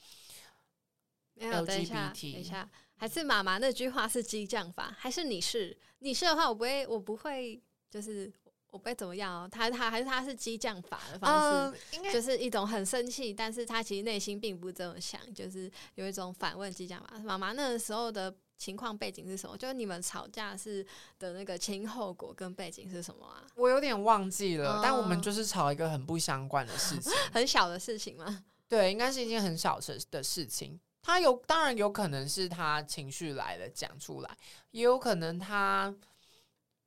[1.37, 1.67] LGBT。
[1.67, 8.33] 等一下，等一下，还是妈妈那句话是激将法，还是你是你是的话，我不会，我不会，就是。
[8.71, 17.19] 我不会怎么样哦，他他还是他是激将法的方式，呃、就是一种很生气，但是他其实内心并不这么想，就是有一种反问激将法。
[17.21, 19.57] 妈妈那个时候的情况背景是什么？
[19.57, 20.85] 就是你们吵架是
[21.19, 23.47] 的那个前因后果跟背景是什么啊？
[23.55, 28.45] 我有点忘记了，嗯、但我们就是吵一个很不相关的事情， 很小的事情吗？
[28.69, 30.79] 对，应该是一件很小的的事情。
[31.01, 34.37] 他有，当然有可能是他情绪来了讲出来，
[34.73, 35.95] 也有可能他。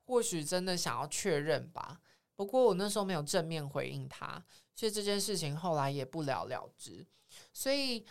[0.03, 2.01] 或许真的想要确认吧，
[2.36, 4.43] 不过我那时候没有正面回应他，
[4.75, 7.05] 所以这件事情后来也不了了之。
[7.53, 8.05] 所以，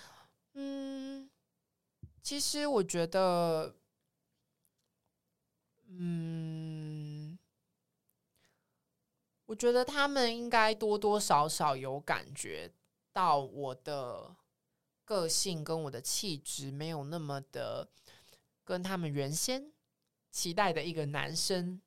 [0.55, 1.29] 嗯，
[2.23, 3.75] 其实我觉得，
[5.89, 7.39] 嗯，
[9.47, 12.73] 我觉得他们应该多多少少有感觉
[13.13, 14.35] 到我的
[15.05, 17.89] 个性跟我的气质没有那么的
[18.65, 19.73] 跟他们原先
[20.31, 21.81] 期待的一个男生。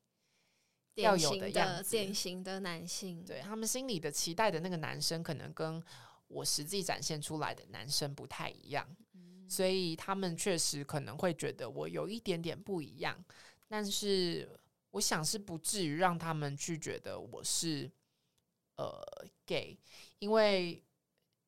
[0.96, 5.84] 要有的样子，典型的男性，对他们心里的期待的那个男生，可能跟
[6.28, 9.13] 我实际展现出来的男生不太一样，嗯、
[9.48, 13.24] 所以他们确实可能会觉得我有一点点不一样，
[13.68, 14.50] 但是
[14.92, 17.92] 我想是不至于让他们去觉得我是
[18.78, 19.02] 呃
[19.46, 19.78] gay，
[20.20, 20.84] 因为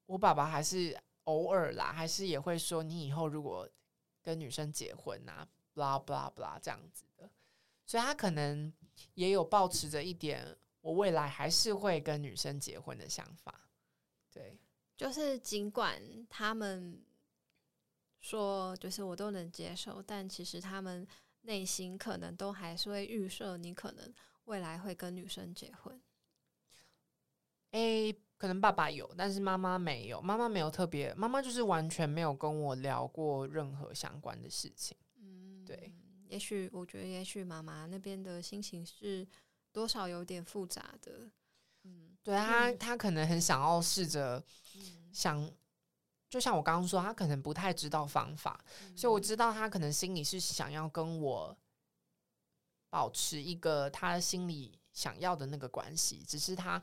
[0.05, 3.67] 我爸爸还是偶尔啦，还是也会说你以后如果
[4.21, 7.29] 跟女生结婚啊，blah blah blah 这样子的，
[7.85, 8.73] 所以他可能。
[9.15, 13.67] 也有抱持着一点，我未来还是会跟女生结婚的想法。
[14.31, 14.57] 对，
[14.95, 16.97] 就是尽管他们
[18.25, 21.07] 说，就是我都能接受，但其实他们
[21.41, 24.11] 内心可能都还是会预设你可能
[24.45, 26.01] 未来会跟女生结婚。
[27.69, 30.19] 诶，可能爸爸有，但是妈妈没有。
[30.23, 34.97] 妈妈没有特别，妈妈就是完全没有跟我聊过任何相关的事情。
[35.19, 35.93] 嗯，对。
[36.27, 39.27] 也许我觉得，也许妈妈那边的心情是
[39.71, 41.29] 多少有点复杂的。
[41.83, 44.43] 嗯，对啊，他，他可能很想要试着
[45.13, 45.47] 想，
[46.29, 51.57] 就像我刚刚说，他可能不太知道方法，嗯，所以我知道他可能心里是想要跟我
[52.89, 56.81] 保持一个他心里想要的那个关系，只是他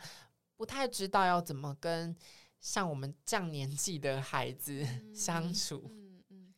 [0.56, 2.16] 不太知道要怎么跟
[2.60, 5.84] 像我们这样年纪的孩子相处。
[5.90, 6.54] 嗯嗯，嗯，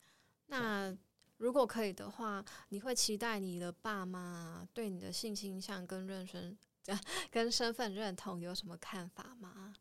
[0.46, 0.96] 那。
[1.38, 6.56] 如果可以的话，你会期待你的爸妈对你的性倾向跟认身、
[7.28, 9.74] 跟身份认同有什么看法吗？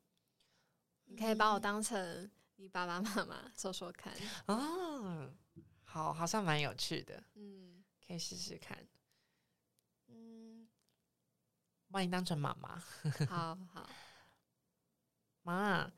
[1.05, 2.29] 你可以把我当成
[2.63, 4.13] 你爸爸妈妈说说看。
[4.45, 5.29] 啊，
[5.83, 7.21] 好，好像蛮有趣的。
[7.33, 8.87] 嗯，可以试试看。
[10.07, 10.69] 嗯，
[11.91, 12.79] 把你当成妈妈。
[13.27, 13.89] 好好，
[15.43, 15.91] 妈，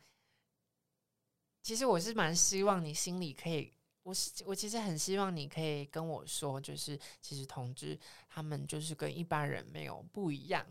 [1.61, 3.71] 其实我是蛮希望你心里可以。
[4.01, 10.65] 我是我其实很希望你可以跟我说，就是其实同志他们就是跟一般人没有不一样，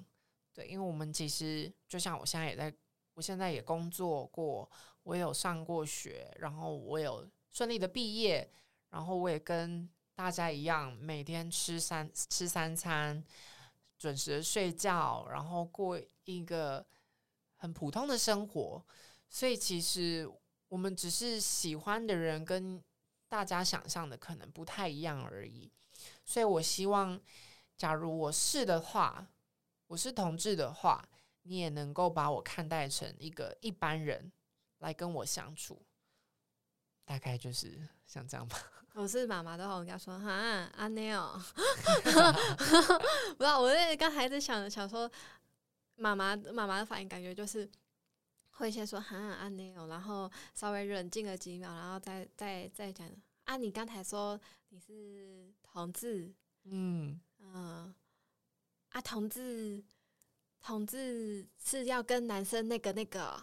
[0.53, 2.77] 对，因为我们其实就像我现在也在，
[3.13, 4.69] 我现在也工作过，
[5.05, 8.51] 我有上过学，然后我有顺利的毕业，
[8.91, 13.25] 然后我也跟大家一样，每天吃三吃三餐，
[13.97, 16.85] 准时睡觉，然后过一个
[17.57, 18.85] 很普通的生活，
[19.29, 20.31] 所以其实
[20.69, 22.83] 我们只是喜欢的人跟。
[23.27, 25.69] 大家想象的可能不太一样而已，
[26.25, 27.21] 所以我希望，
[27.77, 29.27] 假如我是的话，
[29.89, 31.05] 我是同志的话，
[31.43, 34.31] 你也能够把我看待成一个一般人
[34.85, 35.81] 来跟我相处，
[37.05, 38.57] 大概就是像这样吧。
[38.95, 40.31] 我是妈妈的话，我跟他说哈，
[40.77, 41.41] 阿内哦，
[42.05, 45.11] 不知道，我那刚才在想想说，
[45.97, 47.71] 妈妈妈妈的反应感觉就是。
[48.57, 53.11] 会先说哈阿内哦，然后稍微冷静了几秒，然后再再再讲
[53.47, 57.21] 啊，你刚才说你是同志，嗯。
[57.41, 57.95] 嗯、呃，
[58.91, 59.83] 啊同志
[60.61, 63.43] 同志是要跟男生那个那个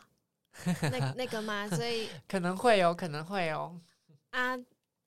[0.91, 1.67] 那 那个吗？
[1.69, 3.79] 所以 可能会有可能会有
[4.31, 4.57] 啊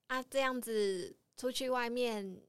[0.09, 2.41] 啊这样子出去外面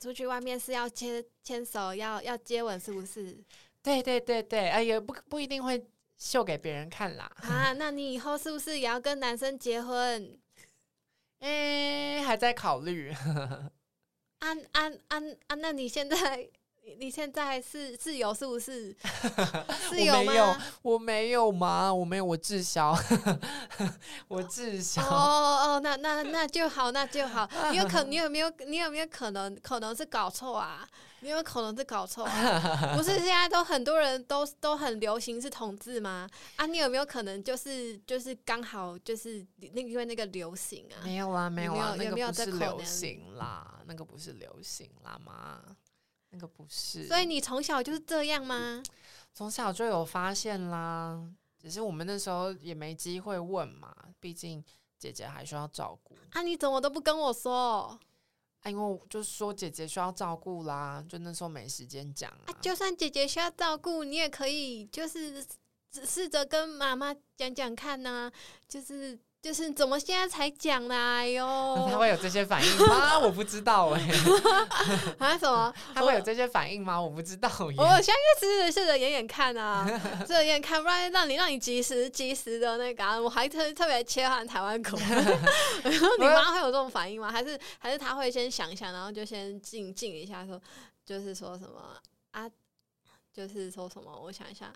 [0.00, 3.36] 出去外面是要牵牵手要要接吻是不是？
[3.82, 5.86] 对对对对，哎也不不一定会。
[6.16, 7.30] 秀给别人看啦！
[7.42, 10.38] 啊，那你以后是不是也要跟男生结婚？
[11.40, 11.48] 哎、
[12.18, 13.10] 欸，还在考虑。
[14.38, 15.54] 啊啊啊啊！
[15.56, 16.48] 那你现在
[16.98, 18.94] 你现在是自由是不是？
[19.90, 20.22] 是有吗？
[20.22, 21.92] 我没有，我没有吗？
[21.94, 22.96] 我没有，我滞销，
[24.28, 25.02] 我滞销。
[25.02, 27.48] 哦哦哦，那那那就好，那就好。
[27.70, 30.86] 你有可，你有没有，你有没有可能，可能是搞错啊？
[31.20, 36.28] 你有可能是搞错、啊，不是 现在都很多人都都很流行是同志吗？
[36.56, 41.00] 啊，你有没有可能就是就是刚好就是那因为那个流行啊？
[41.02, 45.62] 没有啊，没有啊，有没有那个不是流行啦，那个不是流行啦吗？
[46.34, 47.06] 那个不是。
[47.06, 48.82] 所以你从小就是这样吗？
[49.32, 51.24] 从小就有发现啦，
[51.56, 54.62] 只是我们那时候也没机会问嘛，毕竟
[54.98, 56.16] 姐姐还需要照顾。
[56.32, 57.98] 啊，你怎么都不跟我说？
[58.62, 62.58] 哎，因为我就是说姐姐需要照顾啦，就那时候没时间讲啊，啊。
[62.60, 65.44] 就算姐姐需要照顾，你也可以就是
[65.92, 68.32] 试着跟妈妈讲讲看呐，啊，
[68.68, 69.18] 就是。
[69.44, 71.16] 就是怎么现在才讲啦？
[71.20, 71.44] 哎呦，
[71.92, 73.18] 他会有这些反应吗？
[73.20, 75.14] 我不知道哎、欸。
[75.18, 75.70] 啊什么？
[75.94, 76.98] 他会有这些反应吗？
[76.98, 77.50] 我不知道。
[77.76, 79.86] 我现在试试着演演看啊，
[80.22, 84.96] 试着演演看，不然让你让你及时及时的那个、啊，我还特特别切换台湾口。
[86.18, 87.30] 你妈会有这种反应吗？
[87.30, 90.62] 还是还是他会先想一想，然后就先静静一下说，说
[91.04, 91.82] 就是说什么
[92.30, 92.48] 啊？
[93.30, 94.10] 就是说什么？
[94.22, 94.72] 我想一下。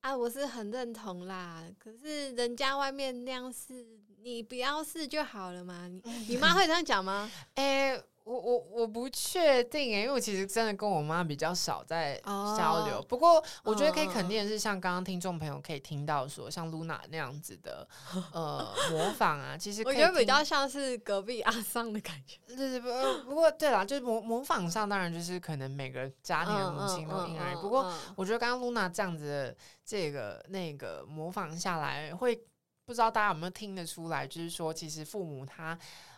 [0.00, 3.86] 啊，我是很认同啦，可是人家外面那样试，
[4.22, 5.88] 你不要试就好了嘛。
[5.88, 7.30] 你你妈会这样讲吗？
[7.56, 12.98] 诶、我我我不确定诶，因为我其实真的跟我妈比较少在交流。
[12.98, 17.88] Oh, 不过我觉得可以肯定的是，像刚刚听众朋友可以听到说，像露娜那样子的
[18.32, 22.38] 呃模仿啊，其实我觉得比较像是隔壁阿桑的感觉。
[22.46, 22.88] 对对不
[23.30, 27.56] 不过对啦，就是模模仿上，当然就是可能每个家庭的母亲都因人。
[27.60, 32.40] 不过我觉得刚刚露娜这样子的这个那个模仿下来，会
[32.84, 35.76] 不知道大家有没有听得出来，就是说其实父母他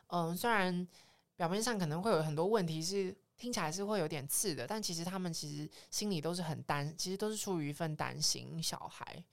[0.09, 0.87] 嗯、呃、虽然。
[1.43, 9.25] 表面上可能会有很多问题，是听起来是会有点刺的，但其实他们其实心里都是很担，其实都是出于一份担心小孩，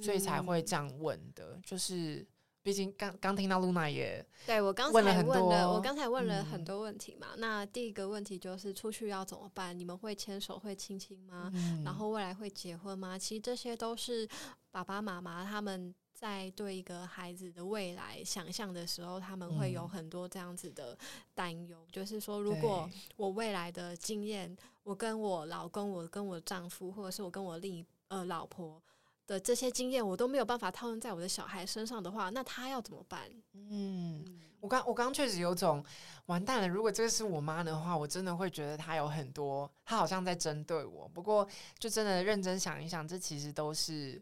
[0.00, 1.56] 所以才会这样问的。
[1.56, 2.26] 嗯、就是
[2.62, 7.26] 毕竟刚刚听到露娜也对我刚才问了很多，我刚才问了很多问题嘛。
[7.34, 9.78] 嗯、那第一个问题就是出去要怎么办？
[9.78, 11.50] 你们会牵手会亲亲吗？
[11.52, 13.18] 嗯、然后未来会结婚吗？
[13.18, 14.26] 其实这些都是
[14.70, 15.94] 爸爸妈妈他们。
[16.20, 20.94] 在对一个孩子的未来想象的时候，他们会有很多这样子的
[21.34, 28.82] 担忧，嗯、就是说，如果我未来的经验，我跟我老公，我跟我丈夫，或者是我跟我另一呃老婆
[29.26, 33.22] 的这些经验，我都没有办法套用在我的小孩身上的话，那他要怎么办？
[33.54, 34.22] 嗯，
[34.60, 35.82] 我刚我刚确实有种
[36.26, 36.68] 完蛋了。
[36.68, 41.08] 如果这个是我妈的话，我真的会觉得她有很多，她好像在针对我。
[41.08, 41.48] 不过，
[41.78, 44.20] 就真的认真想一想，这其实都是。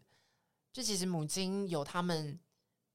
[0.71, 2.39] 就其实母亲有他们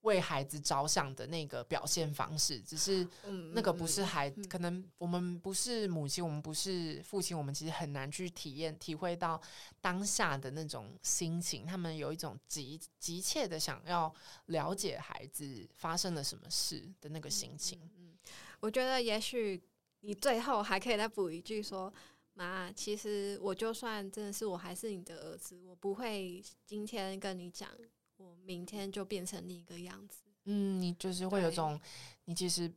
[0.02, 3.06] 为孩子着想的那个表现方式，只是
[3.52, 9.40] 那个不是孩，可能我们不是母亲，我们不是父亲，我们其实很难去体验、体会到
[9.80, 11.64] 当下的那种心情。
[11.64, 14.14] 他们有一种急急切的想要
[14.46, 17.80] 了解孩子发生了什么事的那个心情。
[17.96, 18.14] 嗯，
[18.60, 19.62] 我觉得也许
[20.00, 21.92] 你最后还可以再补一句说。
[22.34, 27.70] 妈，其实我就算真的是我还是你的儿子，我不会今天跟你讲，
[28.16, 30.22] 我明天就变成另一个样子。
[30.44, 31.80] 嗯，你就是会有种，
[32.24, 32.70] 你其实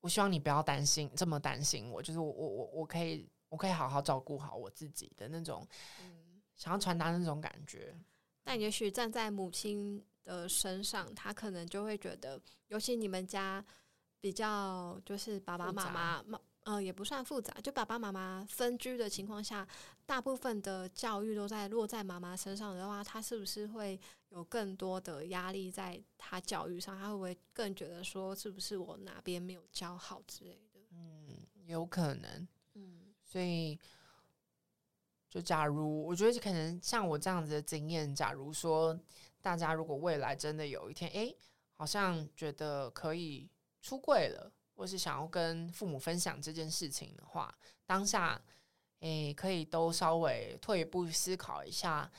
[0.00, 5.66] 我希望你不要担心，这么担心我，就是我我我我可以我可以好好照顾好我自己的那种，
[6.00, 7.94] 嗯，想要传达那种感觉。
[8.44, 13.64] 但也许站在母亲的身上，她可能就会觉得，尤其你们家
[14.20, 19.66] 比较就是爸爸妈妈呃，也不算复杂，就爸爸妈妈分居的情况下，
[20.06, 23.98] 大部分的教育都在落在妈妈身上的话，他是不是会
[24.28, 26.96] 有更多的压力在他教育上？
[26.96, 30.80] 他会不会更觉得说，是不是我哪边没有教好之类的？
[30.92, 31.36] 嗯，
[31.66, 32.48] 有可能。
[32.74, 33.76] 嗯，所以
[35.28, 38.96] 就假如我觉得可能像我这样子的经验，假如说
[39.40, 41.36] 大家如果未来真的有一天，诶，
[41.74, 43.50] 好像觉得可以
[43.80, 44.52] 出柜了。
[44.82, 47.54] 或是想要跟父母分享这件事情的话，
[47.86, 48.42] 当下
[48.98, 52.10] 诶、可以都稍微退一步思考一下，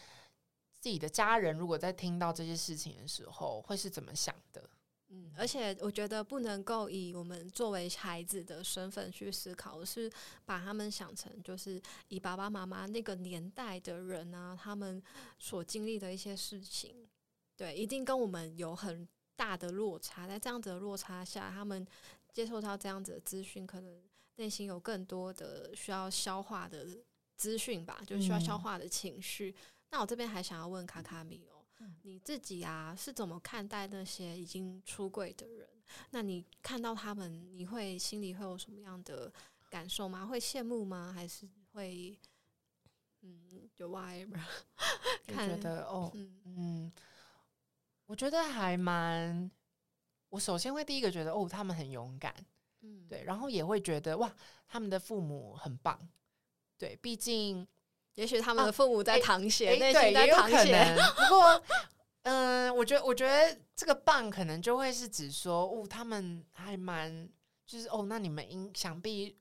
[0.80, 4.70] 自己的家人如果在听到这些事情的时候会是怎么想的。
[5.09, 10.09] 嗯，而且我觉得不能够以我们作为孩子的身份去思考，而是
[10.45, 15.03] 把他们想成就是以爸爸妈妈那个年代的人啊，他们
[15.38, 16.95] 所经历的一些事情，
[17.57, 19.05] 对，一定跟我们有很
[19.36, 20.26] 大的落差。
[20.26, 21.86] 在这样子的落差下，他们。
[22.34, 24.03] 接受到这样子的资讯，可能
[24.36, 26.88] 内心有更多的需要消化的
[27.38, 29.51] 资讯吧，就需要消化的情绪。
[29.51, 29.55] 嗯、
[29.91, 35.69] 那我这边还想要问卡卡米哦，嗯、你自己啊是怎么看待那些已经出柜的人？
[36.09, 39.31] 那你看到他们，你会心里会有什么样的
[39.69, 40.25] 感受吗？
[40.25, 41.13] 会羡慕吗？
[41.13, 42.17] 还是会
[43.21, 44.41] 嗯，就 whatever？
[45.27, 46.91] 看觉得哦，嗯嗯，
[48.07, 49.51] 我觉得还蛮。
[50.34, 52.34] 我首先会第一个觉得哦，他们很勇敢，
[52.81, 54.34] 嗯，对，然后也会觉得哇，
[54.67, 56.09] 他们的父母很棒，
[56.75, 57.67] 对，毕竟
[58.15, 60.55] 也许他们的父母在淌血，啊、内心在淌血。
[60.55, 61.13] 也有可能。
[61.13, 61.63] 不过，
[62.23, 67.29] 嗯、呃，我觉得，我觉得这个棒可能就会是指说，哦，他们还蛮，
[67.67, 69.38] 就是哦，那你们应想必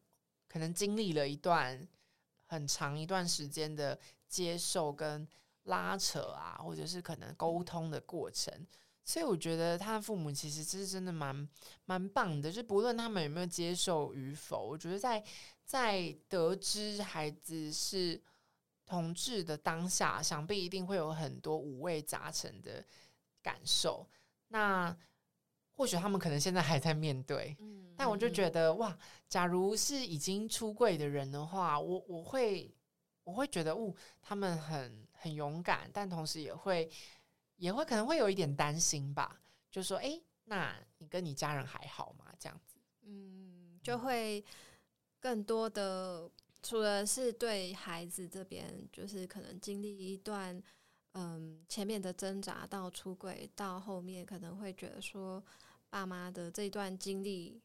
[0.47, 1.89] 可能经历了一段
[2.45, 5.27] 很长一段时间的接受跟
[5.63, 8.53] 拉扯啊，或者是可能沟通的过程。
[9.05, 11.49] 所以我觉得他的父母其实这是真的蛮
[11.87, 15.23] 蛮棒的，就不论他们有没有接受与否，我觉得在
[15.65, 18.23] 在得知孩子是
[18.87, 22.85] 同志的当下，想必一定会有很多五味杂陈的
[23.43, 24.09] 感受。
[24.49, 24.97] 那
[25.73, 28.97] 或许他们可能现在还在面对，嗯，但我就觉得哇，
[29.29, 32.73] 假如是已经出柜的人的话，我我会
[33.25, 36.89] 我会觉得，哦，他们很很勇敢，但同时也会。
[37.63, 39.41] 也会可能会有一点担心吧，
[39.71, 44.45] 就说：“哎，那你跟你家人还好吗？”这样子，嗯，就会
[45.21, 46.29] 更多的，
[46.61, 50.61] 除了是对孩子这边，就是可能经历一段，
[51.13, 55.41] 嗯，前面的挣扎到出轨，到后面可能会觉得说，
[55.89, 57.63] 爸妈的这段经历，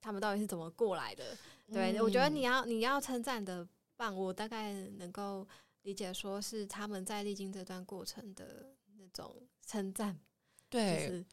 [0.00, 1.36] 他们到底是怎么过来的？
[1.72, 3.66] 对，嗯，我觉得你要你要称赞的
[3.96, 5.44] 棒，我大概能够。
[5.82, 9.34] 理解说是他们在历经这段过程的那种
[9.66, 10.18] 称赞，
[10.68, 11.26] 对，就是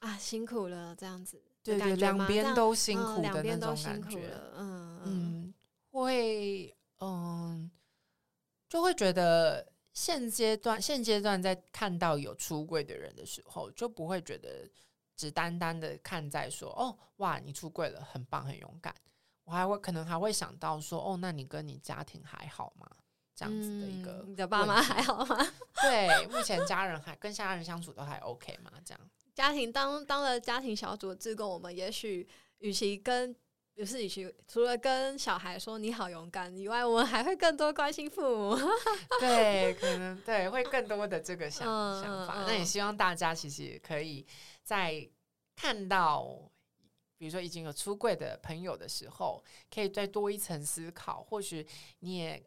[0.00, 5.54] 啊辛苦了这样子，对对，两边都辛苦的那种感觉，嗯嗯，
[5.90, 7.70] 会嗯
[8.68, 14.68] 就会觉得现阶段现阶段在看到有出柜的人的时候，就不会觉得
[15.16, 18.94] 只单单的看在说哦哇你出柜了很棒很勇敢，
[19.44, 22.86] 我还会可能还会想到说哦那你跟你家庭还好吗？
[23.36, 25.46] 这样子的一个、嗯，你的爸妈还好吗？
[25.82, 28.72] 对，目前家人还跟家人相处都还 OK 嘛？
[28.82, 29.00] 这样
[29.34, 32.26] 家庭当当了家庭小组的志工，我们也许
[32.60, 33.36] 与其跟
[33.74, 38.56] 不是与其除了跟小孩说你好勇敢以外，我们还会更多关心父母。
[39.20, 42.42] 对，可能对会更多的这个想、嗯、想法。
[42.46, 44.26] 那也希望大家其实可以
[44.62, 45.06] 在
[45.54, 46.26] 看到，
[47.18, 51.22] 比如说已经有出柜的朋友的时候，可以再多一层思考。
[51.22, 51.68] 或许
[51.98, 52.42] 你也。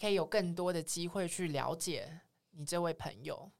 [0.00, 2.20] 可以有更多的机会去了解
[2.52, 3.50] 你这位朋友。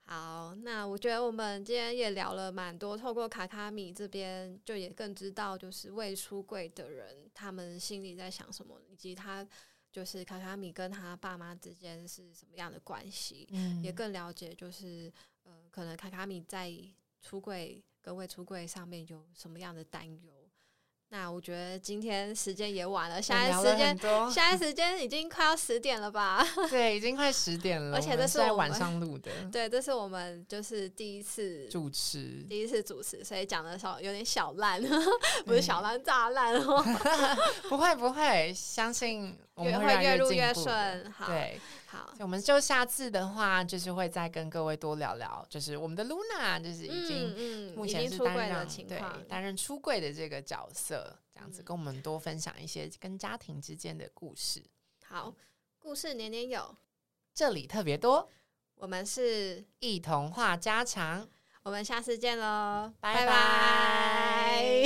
[0.00, 9.46] 好，那我觉得我们今天也聊了蛮多，透过卡卡米这边，就也更知道就是未出柜的人他们心里在想什么，以及他
[9.92, 13.46] 就是卡卡米跟他爸妈之间是什么样的关系。
[13.50, 15.12] 嗯，也更了解就是
[15.42, 16.72] 呃，可能卡卡米在
[17.20, 20.32] 出柜跟未出柜上面有什么样的担忧。
[21.10, 23.98] 那我觉得今天时间也晚了，现在时间
[24.30, 26.46] 现在 时间已经快要十点了吧？
[26.68, 29.30] 对，已经快十点了，而且这是在晚上录的。
[29.50, 34.82] 对，这是我们就是第一次主持，第一次主持，所以讲的少有点小烂，
[35.46, 36.84] 不是小烂炸烂哦。
[37.70, 41.10] 不会不会，相信我们会越，越录越顺。
[41.10, 41.58] 好，对。
[41.90, 54.62] 好，我们就下次的话，就是会再跟各位多聊聊，就是我们的 Luna，就是已经目前是担任对担任出柜的这个角色，这样子跟我们多分享一些跟家庭之间的故事。
[55.06, 55.34] 好，
[55.78, 56.76] 故事年年有，
[57.32, 58.28] 这里特别多，
[58.74, 61.26] 我们是一同话家常，
[61.62, 64.84] 我们下次见喽，拜拜。